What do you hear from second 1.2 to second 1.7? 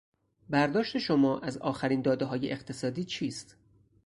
از